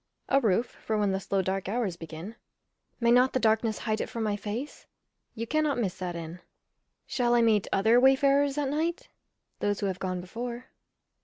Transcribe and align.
A 0.29 0.41
roof 0.41 0.65
for 0.83 0.97
when 0.97 1.11
the 1.11 1.19
slow 1.19 1.43
dark 1.43 1.69
hours 1.69 1.95
begin. 1.95 2.35
May 2.99 3.11
not 3.11 3.33
the 3.33 3.39
darkness 3.39 3.77
hide 3.77 4.01
it 4.01 4.09
from 4.09 4.23
my 4.23 4.35
face? 4.35 4.87
You 5.35 5.45
cannot 5.45 5.77
miss 5.77 5.95
that 5.99 6.15
inn. 6.15 6.39
Shall 7.05 7.35
I 7.35 7.43
meet 7.43 7.67
other 7.71 7.99
wayfarers 7.99 8.57
at 8.57 8.69
night? 8.69 9.09
Those 9.59 9.79
who 9.81 9.85
have 9.85 9.99
gone 9.99 10.19
before. 10.19 10.69